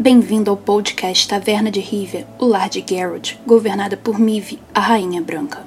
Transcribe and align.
Bem-vindo 0.00 0.48
ao 0.48 0.56
podcast 0.56 1.26
Taverna 1.26 1.72
de 1.72 1.80
Rivia, 1.80 2.24
o 2.38 2.46
lar 2.46 2.68
de 2.68 2.84
Geralt, 2.88 3.34
governada 3.44 3.96
por 3.96 4.16
Mive, 4.16 4.60
a 4.72 4.78
Rainha 4.78 5.20
Branca. 5.20 5.64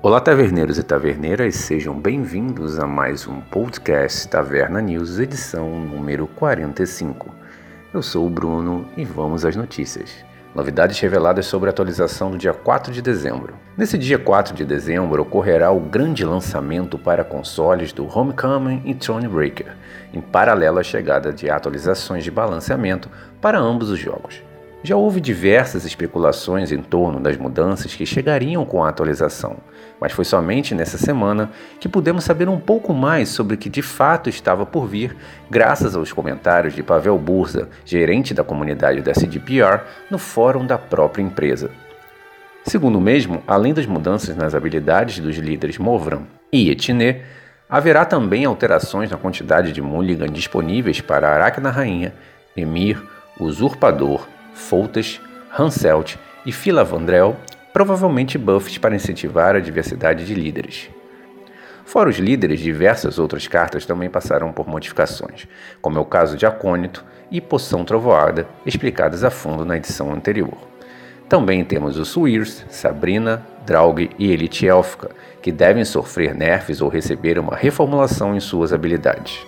Olá, 0.00 0.18
taverneiros 0.22 0.78
e 0.78 0.82
taverneiras, 0.82 1.54
sejam 1.54 1.94
bem-vindos 1.94 2.78
a 2.78 2.86
mais 2.86 3.28
um 3.28 3.42
podcast 3.42 4.26
Taverna 4.26 4.80
News, 4.80 5.18
edição 5.18 5.68
número 5.80 6.26
45. 6.28 7.28
Eu 7.92 8.02
sou 8.02 8.26
o 8.26 8.30
Bruno 8.30 8.88
e 8.96 9.04
vamos 9.04 9.44
às 9.44 9.54
notícias. 9.54 10.24
Novidades 10.58 10.98
reveladas 10.98 11.46
sobre 11.46 11.68
a 11.68 11.70
atualização 11.70 12.32
do 12.32 12.36
dia 12.36 12.52
4 12.52 12.92
de 12.92 13.00
dezembro. 13.00 13.54
Nesse 13.76 13.96
dia 13.96 14.18
4 14.18 14.56
de 14.56 14.64
dezembro 14.64 15.22
ocorrerá 15.22 15.70
o 15.70 15.78
grande 15.78 16.24
lançamento 16.24 16.98
para 16.98 17.22
consoles 17.22 17.92
do 17.92 18.08
Homecoming 18.12 18.82
e 18.84 18.92
Thronebreaker, 18.92 19.76
em 20.12 20.20
paralelo 20.20 20.80
à 20.80 20.82
chegada 20.82 21.32
de 21.32 21.48
atualizações 21.48 22.24
de 22.24 22.32
balanceamento 22.32 23.08
para 23.40 23.56
ambos 23.56 23.88
os 23.88 24.00
jogos. 24.00 24.42
Já 24.80 24.94
houve 24.94 25.20
diversas 25.20 25.84
especulações 25.84 26.70
em 26.70 26.80
torno 26.80 27.18
das 27.18 27.36
mudanças 27.36 27.96
que 27.96 28.06
chegariam 28.06 28.64
com 28.64 28.84
a 28.84 28.88
atualização, 28.88 29.56
mas 30.00 30.12
foi 30.12 30.24
somente 30.24 30.72
nessa 30.72 30.96
semana 30.96 31.50
que 31.80 31.88
pudemos 31.88 32.22
saber 32.22 32.48
um 32.48 32.60
pouco 32.60 32.94
mais 32.94 33.28
sobre 33.28 33.56
o 33.56 33.58
que 33.58 33.68
de 33.68 33.82
fato 33.82 34.28
estava 34.28 34.64
por 34.64 34.86
vir, 34.86 35.16
graças 35.50 35.96
aos 35.96 36.12
comentários 36.12 36.74
de 36.74 36.82
Pavel 36.84 37.18
Burza, 37.18 37.68
gerente 37.84 38.32
da 38.32 38.44
comunidade 38.44 39.02
da 39.02 39.12
CDPR, 39.12 39.82
no 40.08 40.16
fórum 40.16 40.64
da 40.64 40.78
própria 40.78 41.22
empresa. 41.22 41.72
Segundo 42.62 42.98
o 42.98 43.00
mesmo, 43.00 43.42
além 43.48 43.74
das 43.74 43.86
mudanças 43.86 44.36
nas 44.36 44.54
habilidades 44.54 45.18
dos 45.18 45.36
líderes 45.38 45.76
Movran 45.76 46.22
e 46.52 46.70
Etiné, 46.70 47.22
haverá 47.68 48.04
também 48.04 48.44
alterações 48.44 49.10
na 49.10 49.16
quantidade 49.16 49.72
de 49.72 49.82
Mulligan 49.82 50.28
disponíveis 50.28 51.00
para 51.00 51.28
Aracna 51.28 51.70
Rainha, 51.70 52.14
Emir, 52.56 53.02
Usurpador, 53.40 54.26
Foltas, 54.58 55.20
Hanselt 55.56 56.18
e 56.44 56.52
Filavandrel, 56.52 57.36
provavelmente 57.72 58.36
buffs 58.36 58.76
para 58.76 58.94
incentivar 58.94 59.54
a 59.54 59.60
diversidade 59.60 60.26
de 60.26 60.34
líderes. 60.34 60.90
Fora 61.84 62.10
os 62.10 62.16
líderes, 62.16 62.60
diversas 62.60 63.18
outras 63.18 63.46
cartas 63.46 63.86
também 63.86 64.10
passaram 64.10 64.52
por 64.52 64.68
modificações, 64.68 65.46
como 65.80 65.96
é 65.96 66.00
o 66.00 66.04
caso 66.04 66.36
de 66.36 66.44
Acônito 66.44 67.02
e 67.30 67.40
Poção 67.40 67.84
Trovoada, 67.84 68.46
explicadas 68.66 69.24
a 69.24 69.30
fundo 69.30 69.64
na 69.64 69.76
edição 69.76 70.12
anterior. 70.12 70.58
Também 71.28 71.64
temos 71.64 71.96
os 71.96 72.08
Swirs, 72.08 72.64
Sabrina, 72.68 73.46
Draug 73.64 74.10
e 74.18 74.30
Elite 74.30 74.66
Élfica, 74.66 75.10
que 75.40 75.52
devem 75.52 75.84
sofrer 75.84 76.34
nerfs 76.34 76.82
ou 76.82 76.88
receber 76.88 77.38
uma 77.38 77.56
reformulação 77.56 78.36
em 78.36 78.40
suas 78.40 78.72
habilidades. 78.72 79.38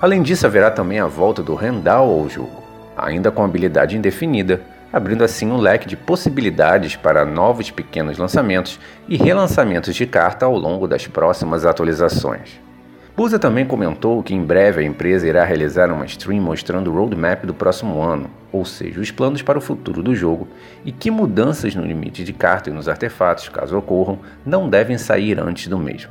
Além 0.00 0.22
disso, 0.22 0.46
haverá 0.46 0.70
também 0.70 0.98
a 0.98 1.06
volta 1.06 1.42
do 1.42 1.54
Rendal 1.54 2.10
ao 2.10 2.28
jogo 2.28 2.63
ainda 2.96 3.30
com 3.30 3.44
habilidade 3.44 3.96
indefinida, 3.96 4.60
abrindo 4.92 5.24
assim 5.24 5.50
um 5.50 5.56
leque 5.56 5.88
de 5.88 5.96
possibilidades 5.96 6.94
para 6.94 7.24
novos 7.24 7.70
pequenos 7.70 8.16
lançamentos 8.16 8.78
e 9.08 9.16
relançamentos 9.16 9.94
de 9.94 10.06
carta 10.06 10.46
ao 10.46 10.56
longo 10.56 10.86
das 10.86 11.06
próximas 11.06 11.66
atualizações. 11.66 12.60
Busa 13.16 13.38
também 13.38 13.64
comentou 13.64 14.22
que 14.24 14.34
em 14.34 14.42
breve 14.42 14.80
a 14.80 14.84
empresa 14.84 15.28
irá 15.28 15.44
realizar 15.44 15.90
uma 15.92 16.04
stream 16.04 16.42
mostrando 16.42 16.90
o 16.90 16.94
roadmap 16.94 17.44
do 17.44 17.54
próximo 17.54 18.02
ano, 18.02 18.28
ou 18.50 18.64
seja, 18.64 19.00
os 19.00 19.12
planos 19.12 19.40
para 19.40 19.56
o 19.56 19.60
futuro 19.60 20.02
do 20.02 20.16
jogo, 20.16 20.48
e 20.84 20.90
que 20.90 21.12
mudanças 21.12 21.76
no 21.76 21.84
limite 21.84 22.24
de 22.24 22.32
carta 22.32 22.70
e 22.70 22.72
nos 22.72 22.88
artefatos, 22.88 23.48
caso 23.48 23.78
ocorram, 23.78 24.18
não 24.44 24.68
devem 24.68 24.98
sair 24.98 25.38
antes 25.38 25.68
do 25.68 25.78
mesmo. 25.78 26.10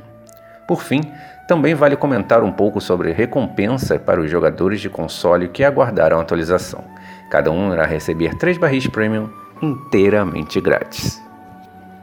Por 0.66 0.82
fim, 0.82 1.00
também 1.46 1.74
vale 1.74 1.96
comentar 1.96 2.42
um 2.42 2.50
pouco 2.50 2.80
sobre 2.80 3.12
recompensa 3.12 3.98
para 3.98 4.20
os 4.20 4.30
jogadores 4.30 4.80
de 4.80 4.88
console 4.88 5.48
que 5.48 5.62
aguardaram 5.62 6.18
a 6.18 6.22
atualização. 6.22 6.82
Cada 7.30 7.50
um 7.50 7.72
irá 7.72 7.84
receber 7.84 8.34
3 8.36 8.56
barris 8.56 8.86
premium 8.86 9.28
inteiramente 9.60 10.60
grátis. 10.60 11.22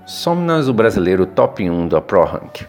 Somnas, 0.05 0.67
o 0.67 0.73
brasileiro 0.73 1.25
top 1.25 1.67
1 1.67 1.87
da 1.87 2.01
Pro 2.01 2.23
Rank. 2.23 2.61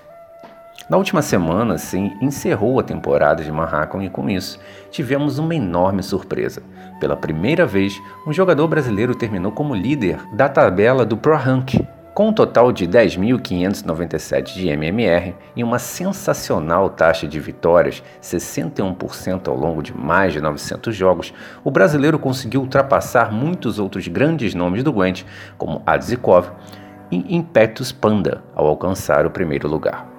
Na 0.89 0.97
última 0.97 1.23
semana, 1.23 1.79
sim, 1.79 2.13
encerrou 2.21 2.79
a 2.79 2.83
temporada 2.83 3.43
de 3.43 3.51
Manhattan 3.51 4.05
e 4.05 4.11
com 4.11 4.29
isso 4.29 4.59
tivemos 4.91 5.39
uma 5.39 5.55
enorme 5.55 6.03
surpresa. 6.03 6.63
Pela 7.01 7.17
primeira 7.17 7.65
vez, 7.67 8.01
um 8.27 8.33
jogador 8.33 8.69
brasileiro 8.69 9.15
terminou 9.15 9.53
como 9.53 9.75
líder 9.75 10.19
da 10.35 10.49
tabela 10.49 11.05
do 11.05 11.17
Pro 11.17 11.37
Rank, 11.37 11.75
com 12.15 12.29
um 12.29 12.33
total 12.33 12.73
de 12.73 12.87
10.597 12.87 14.55
de 14.55 14.69
MMR 14.69 15.35
e 15.57 15.65
uma 15.65 15.79
sensacional 15.79 16.91
taxa 16.91 17.27
de 17.27 17.41
vitórias, 17.41 18.03
61% 18.23 19.49
ao 19.49 19.57
longo 19.57 19.83
de 19.83 19.97
mais 19.97 20.33
de 20.33 20.41
900 20.41 20.95
jogos, 20.95 21.33
o 21.65 21.71
brasileiro 21.71 22.19
conseguiu 22.19 22.61
ultrapassar 22.61 23.33
muitos 23.33 23.79
outros 23.79 24.07
grandes 24.09 24.55
nomes 24.55 24.85
do 24.85 24.93
Gwent, 24.93 25.25
como 25.57 25.83
Adzikov 25.87 26.51
e 27.11 27.35
Impetus 27.35 27.93
Panda, 27.93 28.43
ao 28.55 28.67
alcançar 28.67 29.25
o 29.25 29.31
primeiro 29.31 29.67
lugar. 29.69 30.12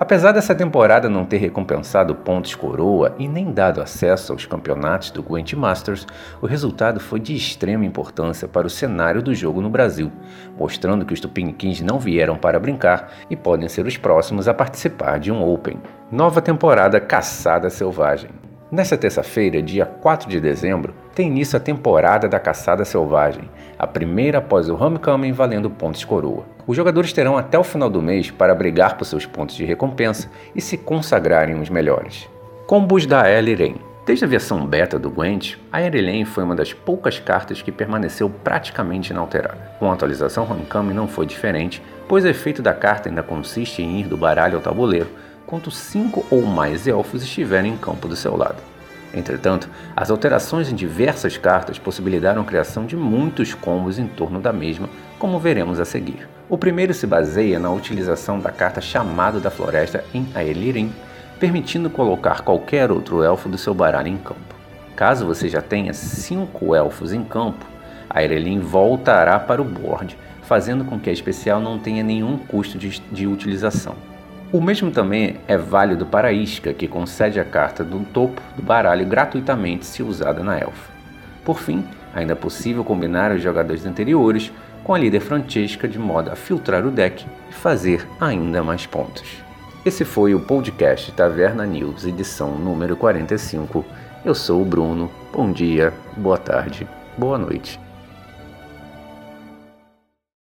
Apesar 0.00 0.30
dessa 0.30 0.54
temporada 0.54 1.08
não 1.08 1.24
ter 1.24 1.38
recompensado 1.38 2.14
pontos 2.14 2.54
coroa 2.54 3.16
e 3.18 3.26
nem 3.26 3.50
dado 3.50 3.80
acesso 3.80 4.32
aos 4.32 4.46
campeonatos 4.46 5.10
do 5.10 5.24
Gwent 5.24 5.54
Masters, 5.54 6.06
o 6.40 6.46
resultado 6.46 7.00
foi 7.00 7.18
de 7.18 7.34
extrema 7.34 7.84
importância 7.84 8.46
para 8.46 8.66
o 8.66 8.70
cenário 8.70 9.20
do 9.20 9.34
jogo 9.34 9.60
no 9.60 9.68
Brasil, 9.68 10.12
mostrando 10.56 11.04
que 11.04 11.12
os 11.12 11.18
Tupiniquins 11.18 11.80
não 11.80 11.98
vieram 11.98 12.36
para 12.36 12.60
brincar 12.60 13.12
e 13.28 13.34
podem 13.34 13.68
ser 13.68 13.86
os 13.86 13.96
próximos 13.96 14.46
a 14.46 14.54
participar 14.54 15.18
de 15.18 15.32
um 15.32 15.42
Open. 15.42 15.80
Nova 16.12 16.40
temporada 16.40 17.00
Caçada 17.00 17.68
Selvagem. 17.68 18.30
Nesta 18.70 18.96
terça-feira, 18.96 19.60
dia 19.60 19.84
4 19.84 20.28
de 20.28 20.40
dezembro, 20.40 20.94
tem 21.12 21.26
início 21.26 21.56
a 21.56 21.60
temporada 21.60 22.28
da 22.28 22.38
Caçada 22.38 22.84
Selvagem, 22.84 23.50
a 23.76 23.86
primeira 23.86 24.38
após 24.38 24.68
o 24.68 24.76
Homecoming 24.80 25.32
valendo 25.32 25.68
pontos 25.68 26.04
coroa. 26.04 26.57
Os 26.68 26.76
jogadores 26.76 27.14
terão 27.14 27.38
até 27.38 27.58
o 27.58 27.64
final 27.64 27.88
do 27.88 28.02
mês 28.02 28.30
para 28.30 28.54
brigar 28.54 28.98
por 28.98 29.06
seus 29.06 29.24
pontos 29.24 29.56
de 29.56 29.64
recompensa 29.64 30.30
e 30.54 30.60
se 30.60 30.76
consagrarem 30.76 31.58
os 31.58 31.70
melhores. 31.70 32.28
Combos 32.66 33.06
da 33.06 33.26
Elirene 33.32 33.80
Desde 34.04 34.26
a 34.26 34.28
versão 34.28 34.66
beta 34.66 34.98
do 34.98 35.08
Gwent, 35.08 35.56
a 35.72 35.80
Erelen 35.80 36.26
foi 36.26 36.44
uma 36.44 36.54
das 36.54 36.74
poucas 36.74 37.18
cartas 37.18 37.62
que 37.62 37.72
permaneceu 37.72 38.28
praticamente 38.28 39.12
inalterada. 39.12 39.72
Com 39.78 39.90
a 39.90 39.94
atualização 39.94 40.44
Homecoming 40.50 40.92
não 40.92 41.08
foi 41.08 41.24
diferente, 41.24 41.82
pois 42.06 42.24
o 42.24 42.28
efeito 42.28 42.60
da 42.60 42.74
carta 42.74 43.08
ainda 43.08 43.22
consiste 43.22 43.82
em 43.82 44.00
ir 44.00 44.06
do 44.06 44.18
baralho 44.18 44.56
ao 44.56 44.62
tabuleiro, 44.62 45.08
quanto 45.46 45.70
cinco 45.70 46.26
ou 46.30 46.42
mais 46.42 46.86
elfos 46.86 47.22
estiverem 47.22 47.72
em 47.72 47.78
campo 47.78 48.06
do 48.06 48.16
seu 48.16 48.36
lado. 48.36 48.62
Entretanto, 49.14 49.70
as 49.96 50.10
alterações 50.10 50.70
em 50.70 50.74
diversas 50.74 51.38
cartas 51.38 51.78
possibilitaram 51.78 52.42
a 52.42 52.46
criação 52.46 52.84
de 52.84 52.94
muitos 52.94 53.54
combos 53.54 53.98
em 53.98 54.06
torno 54.06 54.38
da 54.38 54.52
mesma, 54.52 54.88
como 55.18 55.38
veremos 55.38 55.80
a 55.80 55.86
seguir. 55.86 56.28
O 56.50 56.56
primeiro 56.56 56.94
se 56.94 57.06
baseia 57.06 57.58
na 57.58 57.70
utilização 57.70 58.40
da 58.40 58.50
carta 58.50 58.80
Chamado 58.80 59.38
da 59.38 59.50
Floresta 59.50 60.02
em 60.14 60.26
Aelirin, 60.34 60.90
permitindo 61.38 61.90
colocar 61.90 62.40
qualquer 62.40 62.90
outro 62.90 63.22
elfo 63.22 63.50
do 63.50 63.58
seu 63.58 63.74
baralho 63.74 64.08
em 64.08 64.16
campo. 64.16 64.56
Caso 64.96 65.26
você 65.26 65.46
já 65.46 65.60
tenha 65.60 65.92
cinco 65.92 66.74
elfos 66.74 67.12
em 67.12 67.22
campo, 67.22 67.66
a 68.08 68.20
Aerelin 68.20 68.60
voltará 68.60 69.38
para 69.38 69.60
o 69.60 69.64
board, 69.64 70.16
fazendo 70.40 70.86
com 70.86 70.98
que 70.98 71.10
a 71.10 71.12
especial 71.12 71.60
não 71.60 71.78
tenha 71.78 72.02
nenhum 72.02 72.38
custo 72.38 72.78
de, 72.78 72.98
de 73.12 73.26
utilização. 73.26 73.94
O 74.50 74.62
mesmo 74.62 74.90
também 74.90 75.36
é 75.46 75.58
válido 75.58 76.06
para 76.06 76.28
a 76.28 76.32
isca, 76.32 76.72
que 76.72 76.88
concede 76.88 77.38
a 77.38 77.44
carta 77.44 77.84
do 77.84 78.00
topo 78.06 78.40
do 78.56 78.62
baralho 78.62 79.04
gratuitamente 79.04 79.84
se 79.84 80.02
usada 80.02 80.42
na 80.42 80.58
elfa. 80.58 80.90
Por 81.44 81.60
fim, 81.60 81.84
ainda 82.14 82.32
é 82.32 82.34
possível 82.34 82.82
combinar 82.82 83.32
os 83.32 83.42
jogadores 83.42 83.84
anteriores 83.84 84.50
com 84.88 84.94
a 84.94 84.98
líder 84.98 85.20
Francesca 85.20 85.86
de 85.86 85.98
modo 85.98 86.30
a 86.30 86.34
filtrar 86.34 86.86
o 86.86 86.90
deck 86.90 87.26
e 87.50 87.52
fazer 87.52 88.08
ainda 88.18 88.62
mais 88.62 88.86
pontos. 88.86 89.44
Esse 89.84 90.02
foi 90.02 90.34
o 90.34 90.40
podcast 90.40 91.12
Taverna 91.12 91.66
News, 91.66 92.06
edição 92.06 92.56
número 92.56 92.96
45. 92.96 93.84
Eu 94.24 94.34
sou 94.34 94.62
o 94.62 94.64
Bruno. 94.64 95.10
Bom 95.30 95.52
dia, 95.52 95.92
boa 96.16 96.38
tarde, 96.38 96.88
boa 97.18 97.36
noite 97.36 97.78